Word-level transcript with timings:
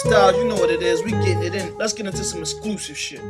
Styles, 0.00 0.34
you 0.36 0.48
know 0.48 0.54
what 0.54 0.70
it 0.70 0.80
is. 0.80 1.02
We 1.02 1.10
getting 1.10 1.42
it 1.42 1.54
in. 1.54 1.76
Let's 1.76 1.92
get 1.92 2.06
into 2.06 2.24
some 2.24 2.40
exclusive 2.40 2.96
shit. 2.96 3.20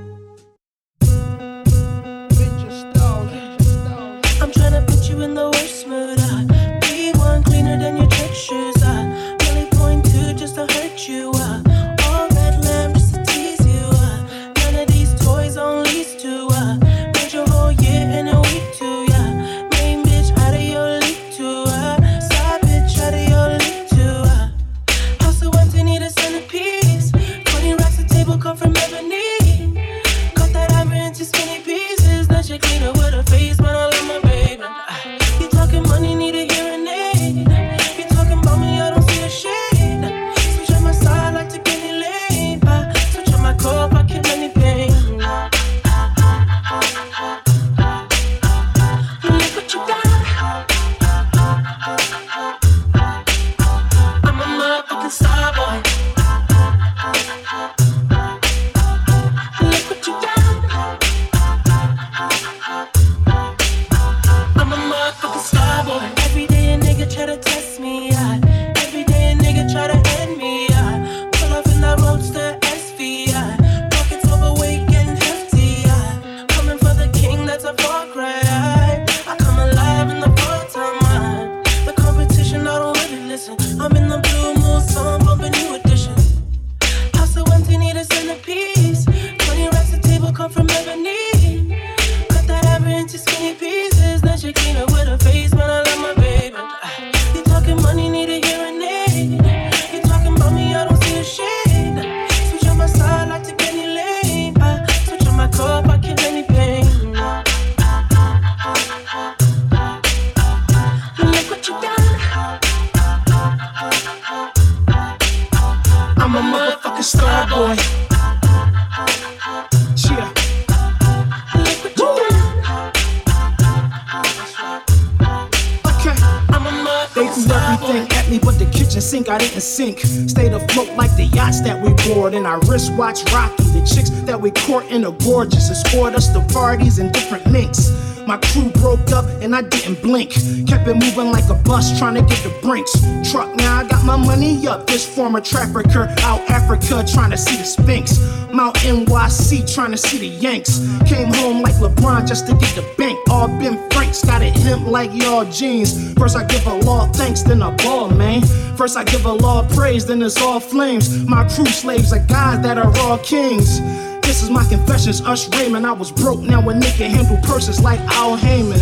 us 132.80 132.90
watch 132.96 133.32
Rocky. 133.32 133.62
The 133.74 133.84
chicks 133.84 134.10
that 134.10 134.40
we 134.40 134.50
courtin' 134.50 135.04
are 135.04 135.12
gorgeous, 135.12 135.70
escort 135.70 136.14
us 136.14 136.28
to 136.28 136.40
parties 136.52 136.98
and 136.98 137.12
different 137.12 137.46
links. 137.46 137.90
My 138.26 138.38
crew 138.38 138.70
broke 138.70 139.10
up 139.10 139.24
and 139.42 139.54
I 139.54 139.62
didn't 139.62 140.00
blink. 140.02 140.30
Kept 140.68 140.86
it 140.86 140.94
moving 140.94 141.32
like 141.32 141.48
a 141.50 141.54
bus 141.54 141.98
trying 141.98 142.14
to 142.14 142.22
get 142.22 142.38
the 142.44 142.54
brinks. 142.62 142.92
Truck 143.30 143.54
now 143.56 143.78
I 143.78 143.88
got 143.88 144.04
my 144.04 144.16
money 144.16 144.66
up. 144.68 144.86
This 144.86 145.04
former 145.04 145.40
trafficker 145.40 146.04
out 146.20 146.40
Africa 146.48 147.04
trying 147.12 147.32
to 147.32 147.36
see 147.36 147.56
the 147.56 147.64
Sphinx. 147.64 148.20
Mount 148.52 148.76
NYC 148.76 149.72
trying 149.74 149.90
to 149.90 149.96
see 149.96 150.18
the 150.18 150.28
Yanks. 150.28 150.78
Came 151.06 151.32
home 151.34 151.62
like 151.62 151.74
LeBron 151.74 152.26
just 152.26 152.46
to 152.46 152.54
get 152.54 152.74
the 152.76 152.86
bank. 152.96 153.18
All 153.30 153.48
Ben 153.48 153.78
Franks 153.90 154.24
got 154.24 154.42
it 154.42 154.54
hemp 154.54 154.86
like 154.86 155.10
y'all 155.12 155.44
jeans. 155.46 156.14
First 156.14 156.36
I 156.36 156.44
give 156.44 156.66
a 156.66 156.74
law 156.78 157.06
thanks, 157.12 157.42
then 157.42 157.62
I 157.62 157.74
ball, 157.76 158.10
man. 158.10 158.42
First, 158.80 158.96
I 158.96 159.04
give 159.04 159.26
a 159.26 159.32
Lord 159.34 159.68
praise, 159.68 160.06
then 160.06 160.22
it's 160.22 160.40
all 160.40 160.58
flames. 160.58 161.26
My 161.26 161.46
crew 161.50 161.66
slaves 161.66 162.14
are 162.14 162.18
gods 162.20 162.62
that 162.62 162.78
are 162.78 162.90
all 163.00 163.18
kings. 163.18 163.78
This 164.22 164.42
is 164.42 164.48
my 164.48 164.64
confessions, 164.64 165.20
Ush 165.20 165.50
Raymond. 165.50 165.86
I 165.86 165.92
was 165.92 166.10
broke, 166.10 166.40
now 166.40 166.60
a 166.66 166.72
nigga 166.72 167.06
handle 167.06 167.36
purses 167.42 167.82
like 167.82 168.00
Al 168.12 168.38
Heyman. 168.38 168.80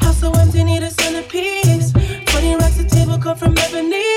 House 0.00 0.20
so 0.20 0.30
empty, 0.30 0.62
need 0.62 0.84
a 0.84 0.90
centerpiece. 0.90 1.90
20 1.90 2.54
racks 2.54 2.78
a 2.78 2.84
table, 2.84 3.18
come 3.18 3.36
from 3.36 3.58
ebony. 3.58 4.09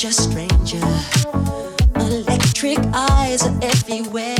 such 0.00 0.10
a 0.10 0.22
stranger. 0.22 0.80
Electric 1.96 2.78
eyes 2.94 3.42
are 3.42 3.58
everywhere. 3.62 4.39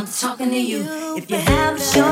I'm 0.00 0.06
talking 0.06 0.48
to 0.48 0.56
you. 0.58 0.86
If 1.14 1.30
you 1.30 1.36
have 1.36 1.76
a 1.76 1.78
show. 1.78 2.09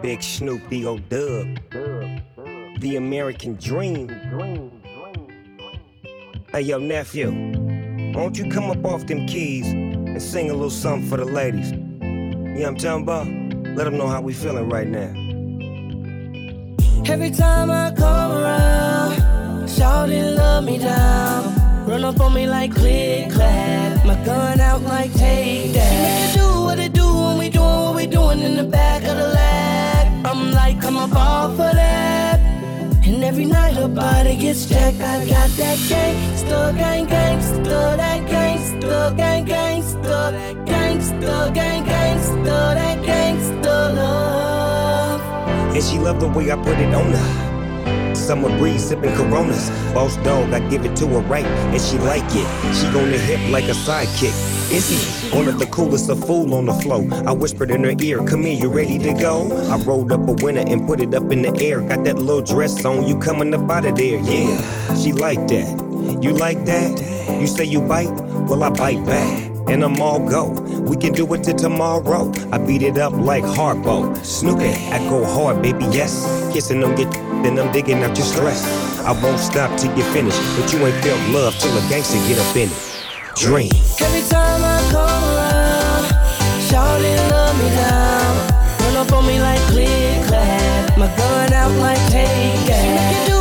Big 0.00 0.22
Snoop 0.22 0.68
D.O. 0.68 0.98
Dub. 0.98 1.58
The 2.80 2.96
American 2.96 3.54
Dream. 3.56 4.08
Hey, 6.52 6.62
yo, 6.62 6.78
nephew. 6.78 7.30
Won't 8.14 8.38
you 8.38 8.50
come 8.50 8.70
up 8.70 8.84
off 8.84 9.06
them 9.06 9.26
keys 9.26 9.66
and 9.72 10.20
sing 10.20 10.50
a 10.50 10.52
little 10.52 10.70
something 10.70 11.08
for 11.08 11.16
the 11.16 11.24
ladies? 11.24 11.72
You 11.72 11.78
know 11.78 12.54
what 12.54 12.66
I'm 12.66 12.76
talking 12.76 13.02
about? 13.02 13.76
Let 13.76 13.84
them 13.84 13.96
know 13.96 14.06
how 14.06 14.20
we 14.20 14.34
feeling 14.34 14.68
right 14.68 14.86
now. 14.86 15.12
Every 17.10 17.30
time 17.30 17.70
I 17.70 17.92
come 17.96 18.32
around, 18.32 19.68
shouting 19.68 20.34
love 20.34 20.64
me 20.64 20.78
down. 20.78 21.86
Run 21.86 22.04
up 22.04 22.20
on 22.20 22.34
me 22.34 22.46
like 22.46 22.74
click 22.74 23.30
clack. 23.32 24.04
My 24.04 24.22
gun 24.24 24.60
out 24.60 24.82
like 24.82 25.12
take 25.14 25.72
that. 25.72 26.32
She 26.32 26.38
make 26.38 26.38
it 26.38 26.38
do 26.38 26.62
what 26.64 26.78
it 26.78 26.92
do 26.92 27.06
when 27.06 27.38
we 27.38 27.48
doing 27.48 27.64
what 27.64 27.96
we 27.96 28.06
doing 28.06 28.40
in 28.40 28.56
the 28.56 28.64
back 28.64 29.02
of 29.04 29.16
the. 29.16 29.31
I'm 30.24 30.52
like, 30.52 30.80
come 30.80 30.96
up 30.96 31.14
off 31.14 31.50
of 31.50 31.58
that. 31.58 32.38
And 33.04 33.24
every 33.24 33.44
night 33.44 33.74
her 33.74 33.88
body 33.88 34.36
gets 34.36 34.66
jacked. 34.66 35.00
I 35.00 35.26
got 35.26 35.50
that 35.50 35.78
gangsta, 35.90 36.76
gang, 36.76 37.06
gangsta, 37.06 37.96
that 37.96 38.20
gangsta, 38.28 39.16
gang, 39.16 39.44
gangsta, 39.44 40.32
gangsta, 40.64 41.54
gang, 41.54 41.84
gangsta, 41.84 42.74
that 42.74 42.98
gangsta 43.04 43.94
love. 43.96 45.20
And 45.74 45.82
she 45.82 45.98
loved 45.98 46.20
the 46.20 46.28
way 46.28 46.52
I 46.52 46.56
put 46.56 46.78
it 46.78 46.94
on 46.94 47.12
her. 47.12 47.41
Summer 48.32 48.56
breeze 48.56 48.88
sipping 48.88 49.14
coronas. 49.14 49.68
Boss 49.92 50.16
dog, 50.24 50.54
I 50.54 50.60
give 50.70 50.86
it 50.86 50.96
to 50.96 51.06
her 51.08 51.18
right, 51.18 51.44
and 51.44 51.78
she 51.78 51.98
like 51.98 52.24
it. 52.28 52.48
She 52.74 52.86
on 52.86 53.10
the 53.10 53.18
hip 53.18 53.52
like 53.52 53.64
a 53.64 53.74
sidekick. 53.74 54.32
Izzy, 54.72 55.36
one 55.36 55.48
of 55.48 55.58
the 55.58 55.66
coolest 55.66 56.08
of 56.08 56.24
fool 56.24 56.54
on 56.54 56.64
the 56.64 56.72
flow. 56.72 57.06
I 57.26 57.32
whispered 57.32 57.70
in 57.70 57.84
her 57.84 57.94
ear, 58.00 58.24
Come 58.24 58.44
here, 58.44 58.58
you 58.58 58.70
ready 58.70 58.98
to 59.00 59.12
go? 59.12 59.52
I 59.70 59.76
rolled 59.84 60.12
up 60.12 60.26
a 60.26 60.32
winner 60.32 60.64
and 60.66 60.86
put 60.86 61.02
it 61.02 61.12
up 61.12 61.30
in 61.30 61.42
the 61.42 61.54
air. 61.62 61.82
Got 61.82 62.04
that 62.04 62.16
little 62.16 62.40
dress 62.40 62.82
on, 62.86 63.06
you 63.06 63.18
coming 63.18 63.52
up 63.52 63.70
out 63.70 63.84
of 63.84 63.96
there, 63.96 64.18
yeah. 64.20 64.94
She 64.96 65.12
like 65.12 65.46
that. 65.48 65.68
You 66.22 66.32
like 66.32 66.64
that? 66.64 67.38
You 67.38 67.46
say 67.46 67.64
you 67.64 67.82
bite? 67.82 68.08
Well, 68.48 68.62
I 68.62 68.70
bite 68.70 69.04
back. 69.04 69.51
And 69.68 69.82
I'm 69.84 70.00
all 70.00 70.18
go. 70.18 70.50
We 70.88 70.96
can 70.96 71.12
do 71.12 71.32
it 71.34 71.44
till 71.44 71.54
tomorrow. 71.54 72.32
I 72.52 72.58
beat 72.58 72.82
it 72.82 72.98
up 72.98 73.12
like 73.12 73.44
Harpo. 73.44 74.16
Snoopy, 74.24 74.70
I 74.90 74.98
go 75.08 75.24
hard, 75.24 75.62
baby, 75.62 75.84
yes. 75.90 76.26
Kissing 76.52 76.80
them, 76.80 76.94
get 76.94 77.10
then 77.42 77.58
I'm 77.58 77.72
digging 77.72 78.02
out 78.04 78.16
your 78.16 78.26
stress. 78.26 78.62
I 79.00 79.12
won't 79.22 79.40
stop 79.40 79.76
till 79.78 79.96
you 79.96 80.04
finish, 80.12 80.38
but 80.56 80.72
you 80.72 80.86
ain't 80.86 81.02
felt 81.02 81.20
love 81.30 81.54
till 81.58 81.76
a 81.76 81.80
gangster 81.88 82.18
get 82.28 82.38
up 82.38 82.56
in 82.56 82.68
it. 82.68 82.92
Dream. 83.36 83.72
Every 84.00 84.22
time 84.28 84.62
I 84.62 84.78
come 84.92 85.24
around, 85.34 86.04
shawty 86.68 87.16
love 87.30 87.58
me 87.58 87.68
down. 87.70 88.32
Run 88.78 89.06
up 89.06 89.12
on 89.12 89.26
me 89.26 89.40
like 89.40 89.60
click 89.72 90.26
clack. 90.26 90.96
My 90.96 91.08
gun 91.16 91.52
out 91.52 91.72
like 91.80 91.98
take 92.10 92.66
that. 92.66 93.31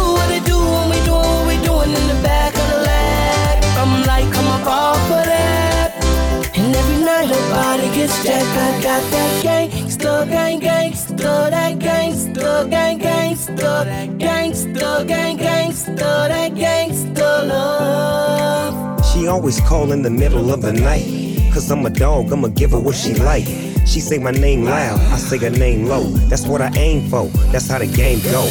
Gets 7.93 8.23
jacked. 8.23 8.57
I 8.57 8.81
got 8.81 9.11
that 9.11 9.43
gangsta, 9.43 10.29
gang, 10.29 10.59
gangsta, 10.61 11.49
that 11.49 11.79
gangsta, 11.79 12.69
gang, 12.69 12.99
gangsta, 12.99 14.17
gangsta, 14.17 15.07
gang, 15.07 15.37
gangsta, 15.37 16.27
that 16.27 16.51
gangsta 16.53 17.47
love. 17.47 19.05
She 19.13 19.27
always 19.27 19.59
call 19.61 19.91
in 19.91 20.01
the 20.01 20.09
middle 20.09 20.51
of 20.51 20.61
the 20.61 20.73
night. 20.73 21.05
Cause 21.53 21.69
I'm 21.69 21.85
a 21.85 21.89
dog, 21.89 22.31
I'ma 22.31 22.47
give 22.47 22.71
her 22.71 22.79
what 22.79 22.95
she 22.95 23.13
like. 23.13 23.45
She 23.85 23.99
say 23.99 24.17
my 24.17 24.31
name 24.31 24.63
loud, 24.63 24.99
I 25.11 25.17
say 25.17 25.37
her 25.39 25.49
name 25.49 25.85
low. 25.85 26.03
That's 26.29 26.47
what 26.47 26.61
I 26.61 26.71
aim 26.77 27.09
for, 27.09 27.25
that's 27.51 27.67
how 27.67 27.79
the 27.79 27.87
game 27.87 28.21
go. 28.31 28.43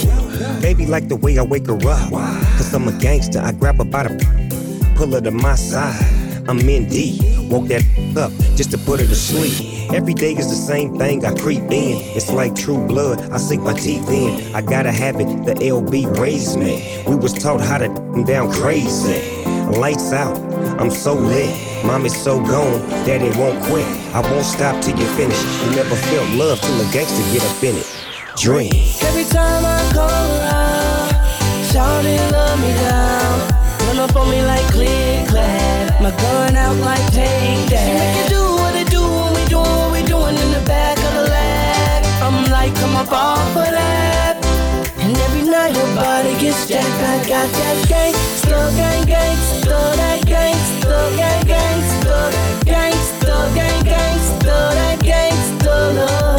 Baby 0.60 0.84
like 0.86 1.08
the 1.08 1.16
way 1.16 1.38
I 1.38 1.42
wake 1.42 1.66
her 1.66 1.76
up. 1.88 2.10
Cause 2.58 2.74
I'm 2.74 2.86
a 2.88 2.92
gangster, 2.98 3.40
I 3.40 3.52
grab 3.52 3.78
her 3.78 3.84
by 3.84 4.02
the 4.04 4.94
pull 4.96 5.12
her 5.12 5.20
to 5.22 5.30
my 5.30 5.54
side. 5.54 6.19
I'm 6.50 6.58
in 6.68 6.88
deep, 6.88 7.22
woke 7.48 7.68
that 7.68 7.84
up 8.16 8.32
just 8.56 8.72
to 8.72 8.78
put 8.78 8.98
her 8.98 9.06
to 9.06 9.14
sleep. 9.14 9.92
Every 9.94 10.14
day 10.14 10.32
is 10.32 10.50
the 10.50 10.56
same 10.56 10.98
thing, 10.98 11.24
I 11.24 11.32
creep 11.32 11.62
in. 11.62 12.02
It's 12.16 12.32
like 12.32 12.56
true 12.56 12.84
blood, 12.88 13.20
I 13.30 13.36
sink 13.36 13.62
my 13.62 13.72
teeth 13.72 14.10
in. 14.10 14.52
I 14.52 14.60
gotta 14.60 14.90
have 14.90 15.20
it, 15.20 15.28
the 15.44 15.54
LB 15.54 16.18
raised 16.18 16.58
me. 16.58 17.04
We 17.06 17.14
was 17.14 17.34
taught 17.34 17.60
how 17.60 17.78
to 17.78 17.88
down 18.26 18.50
crazy. 18.50 19.44
Lights 19.78 20.12
out, 20.12 20.36
I'm 20.80 20.90
so 20.90 21.14
lit. 21.14 21.54
Mom 21.84 22.04
is 22.04 22.20
so 22.20 22.40
gone, 22.40 22.80
daddy 23.06 23.30
won't 23.38 23.62
quit. 23.66 23.86
I 24.12 24.20
won't 24.20 24.44
stop 24.44 24.82
till 24.82 24.98
you 24.98 25.06
finish. 25.14 25.40
You 25.62 25.76
never 25.76 25.94
felt 25.94 26.30
love 26.30 26.60
till 26.60 26.80
a 26.80 26.92
gangster 26.92 27.22
get 27.32 27.44
up 27.44 27.62
in 27.62 27.76
it. 27.76 27.86
Dream. 28.36 28.72
Every 29.02 29.22
time 29.22 29.64
I 29.64 29.88
come 29.94 30.10
around, 30.10 31.10
shawty 31.70 32.32
love 32.32 32.60
me 32.60 32.72
down. 32.74 33.29
Run 33.86 33.98
up 33.98 34.16
on 34.16 34.30
me 34.30 34.42
like 34.42 34.66
click 34.72 35.28
clack. 35.28 36.00
My 36.00 36.10
gun 36.10 36.56
out 36.56 36.76
like 36.76 37.06
take 37.12 37.68
that. 37.70 37.84
She 37.84 37.92
make 38.00 38.16
it 38.22 38.28
do 38.30 38.42
what 38.60 38.74
it 38.76 38.88
do 38.90 39.02
when 39.02 39.32
we 39.34 39.44
doing 39.48 39.76
what 39.80 39.92
we 39.92 40.02
doing 40.02 40.36
in 40.36 40.50
the 40.52 40.62
back 40.66 40.96
of 40.98 41.12
the 41.14 41.26
lag. 41.28 42.04
I'm 42.22 42.50
like, 42.50 42.74
come 42.76 42.96
up 42.96 43.12
off 43.12 43.56
of 43.56 43.70
that. 43.70 44.36
And 44.98 45.16
every 45.16 45.42
night 45.42 45.74
her 45.76 45.94
body 45.94 46.38
gets 46.38 46.68
jacked. 46.68 46.86
I 46.86 47.18
got 47.28 47.48
that 47.60 47.78
gangsta, 47.90 48.58
gang, 48.76 49.04
gangsta, 49.04 49.78
that 50.00 50.20
gangsta, 50.24 50.98
gang, 51.16 51.42
gangsta, 51.52 52.18
gangsta, 52.64 52.64
gang, 52.64 52.92
still 52.92 53.46
gang, 53.54 53.84
gang, 53.84 54.16
gangsta, 54.18 54.56
that 54.78 54.98
gangsta 55.00 55.74
love. 55.96 56.29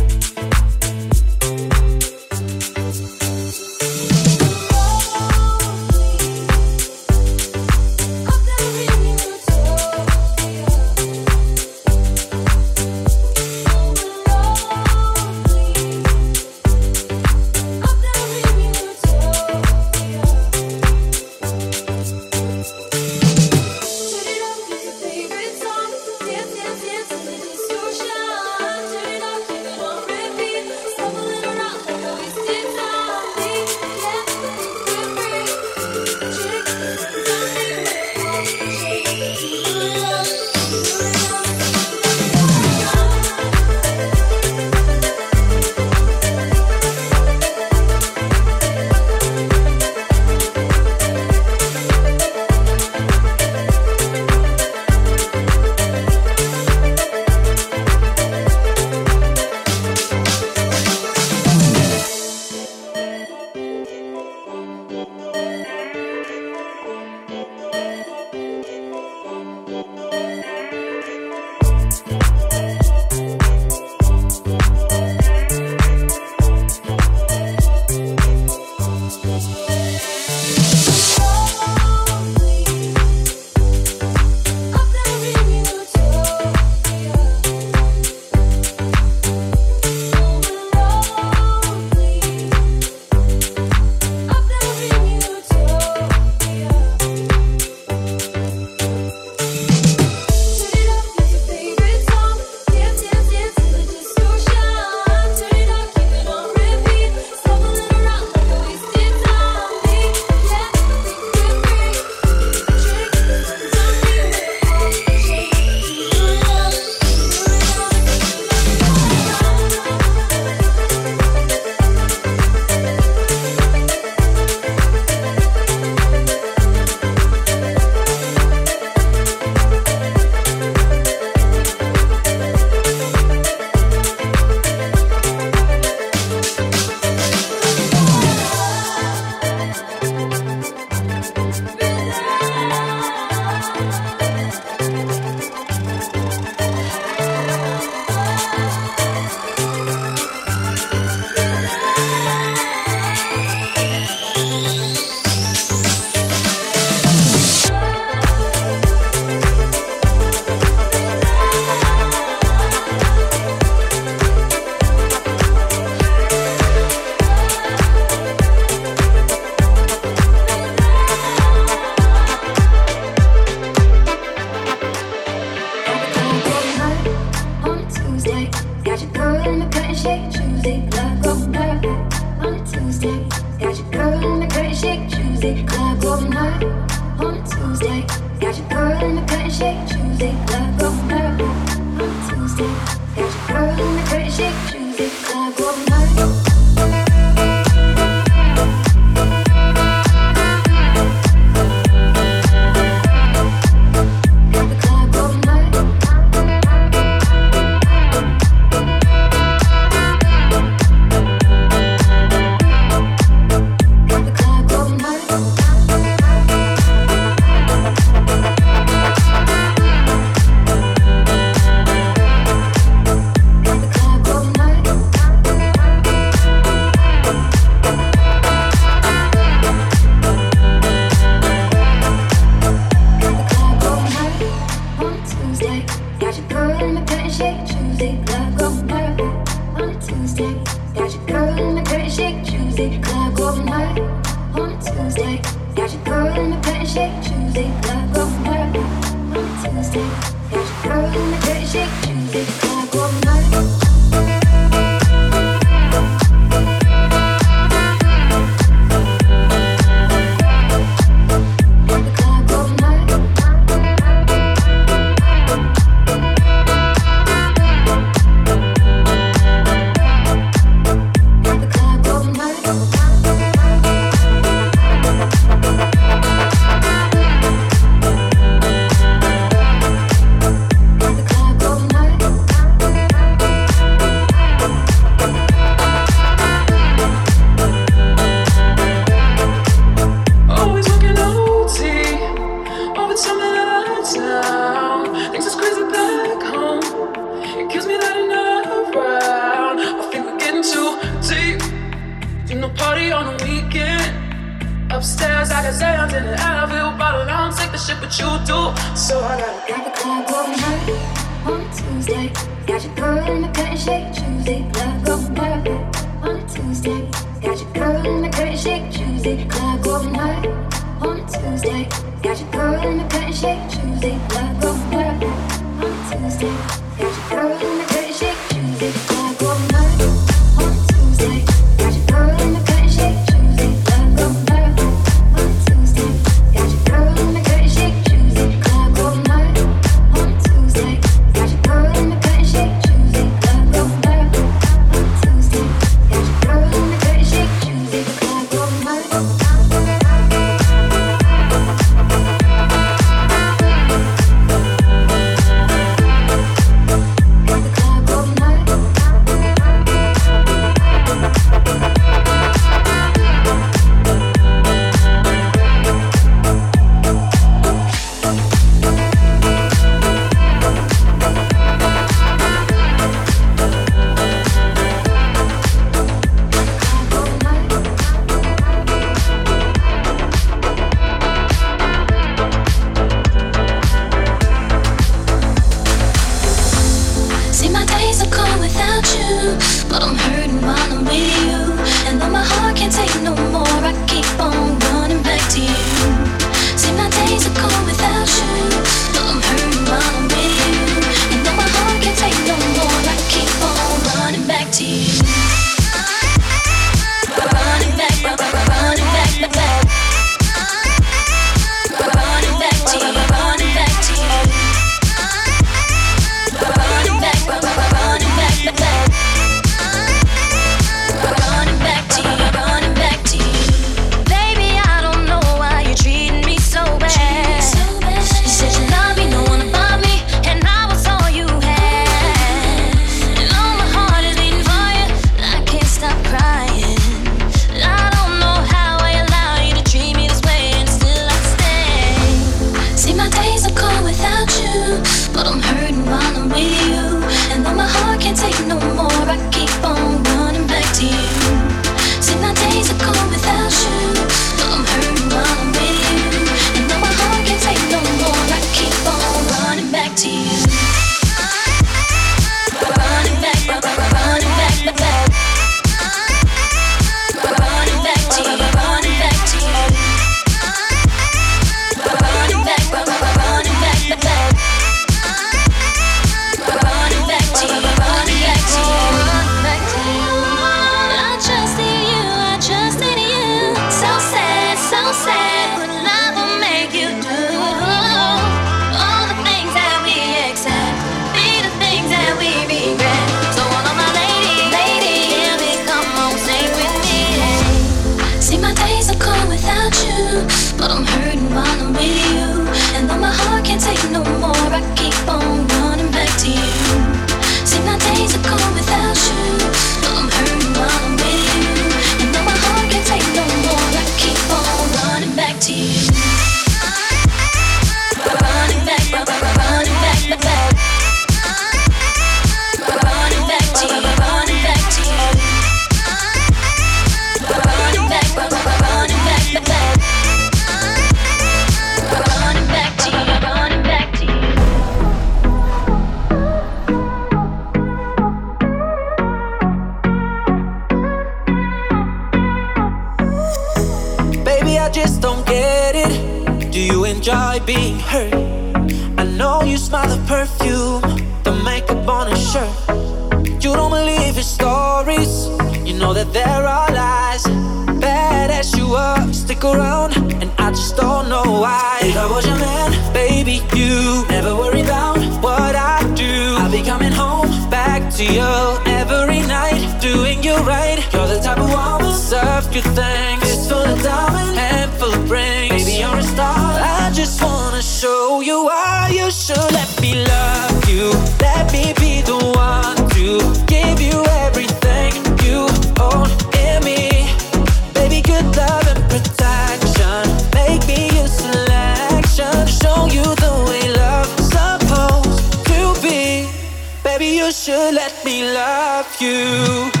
you. 599.31 600.00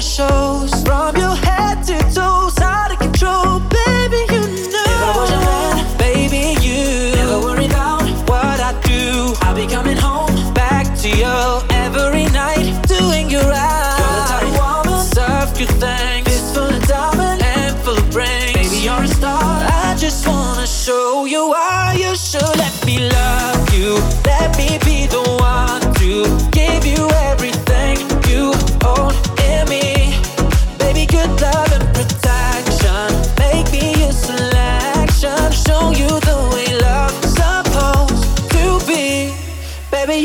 shows. 0.00 0.70
From 0.84 1.17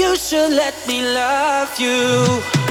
You 0.03 0.17
should 0.17 0.51
let 0.51 0.75
me 0.85 1.01
love 1.01 1.79
you. 1.79 2.62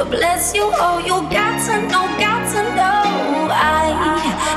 But 0.00 0.12
bless 0.12 0.54
you, 0.54 0.62
oh, 0.64 0.98
you 1.00 1.28
got 1.30 1.60
to 1.66 1.76
know, 1.82 2.06
got 2.18 2.48
to 2.54 2.62
know. 2.74 3.50
I, 3.52 3.92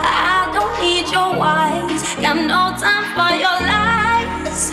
I 0.02 0.50
don't 0.54 0.74
need 0.80 1.12
your 1.12 1.38
wise. 1.38 2.16
Got 2.16 2.38
no 2.48 2.72
time 2.80 3.04
for 3.12 3.36
your 3.36 3.60
lies. 3.68 4.72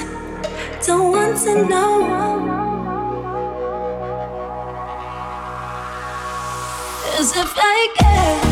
Don't 0.86 1.10
want 1.10 1.38
to 1.38 1.66
know. 1.66 2.06
Is 7.18 7.36
it 7.36 7.48
fake? 7.48 8.49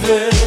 believe. 0.00 0.39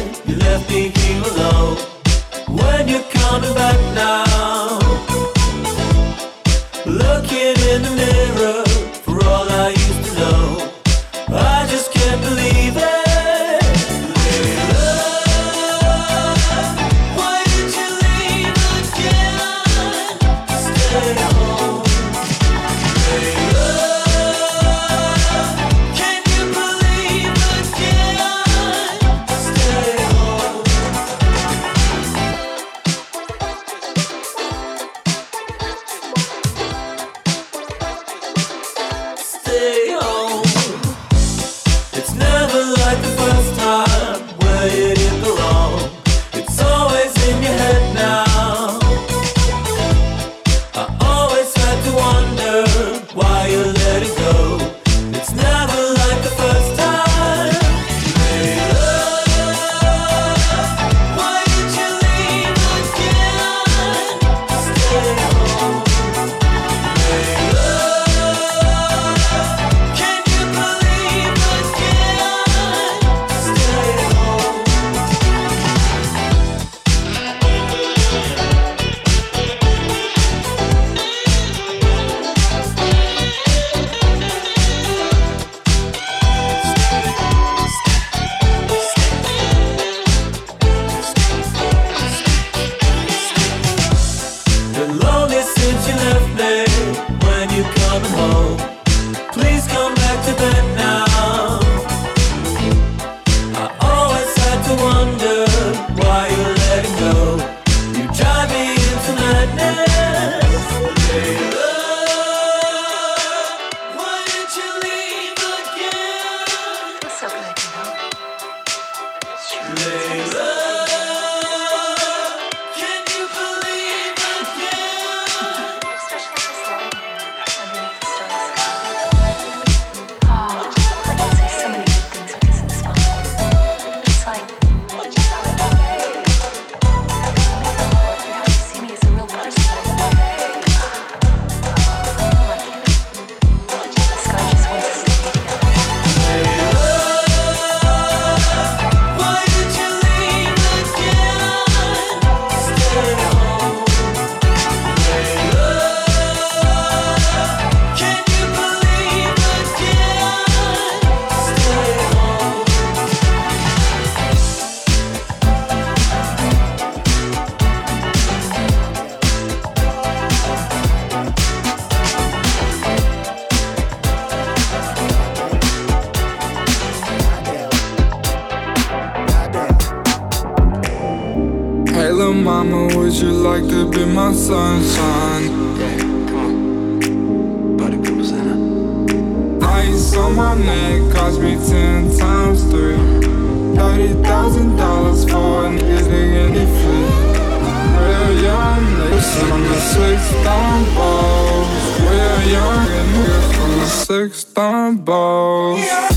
six 204.04 204.44
time 204.44 204.98
balls. 204.98 205.80
Yeah. 205.80 206.13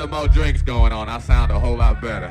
Some 0.00 0.10
more 0.12 0.28
drinks 0.28 0.62
going 0.62 0.92
on. 0.94 1.10
I 1.10 1.18
sound 1.18 1.52
a 1.52 1.60
whole 1.60 1.76
lot 1.76 2.00
better. 2.00 2.28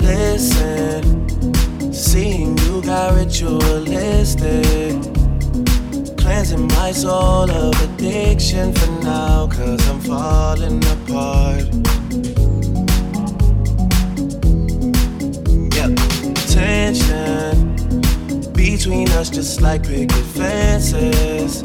Listen, 0.00 1.92
seeing 1.92 2.56
you 2.56 2.80
got 2.80 3.12
ritualistic. 3.12 4.96
Cleansing 6.16 6.66
my 6.68 6.92
soul 6.92 7.50
of 7.50 7.74
addiction 7.82 8.72
for 8.72 8.90
now, 9.02 9.48
cause 9.48 9.86
I'm 9.86 10.00
falling 10.00 10.78
apart. 10.78 11.09
Us 19.20 19.28
just 19.28 19.60
like 19.60 19.82
picket 19.82 20.24
fences. 20.34 21.62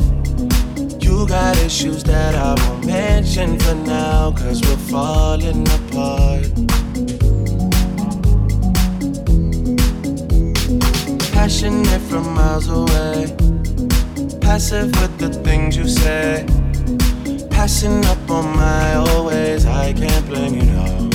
You 1.01 1.26
got 1.26 1.56
issues 1.60 2.03
that 2.03 2.36
I 2.36 2.53
won't 2.62 2.86
mention 2.86 3.58
for 3.58 3.76
now, 3.76 4.34
cause 4.34 4.62
we're 4.62 4.86
falling 4.91 5.66
apart. 5.78 6.43
Passionate 11.32 12.01
from 12.10 12.26
miles 12.34 12.68
away. 12.68 13.34
Passive 14.41 14.91
with 14.99 15.18
the 15.18 15.32
things 15.45 15.78
you 15.78 15.88
say. 15.88 16.45
Passing 17.49 18.03
up 18.06 18.30
on 18.30 18.53
my 18.58 18.95
always. 18.95 19.66
I 19.66 19.93
can't 19.93 20.26
blame 20.28 20.56
you, 20.56 20.66
no. 20.74 21.14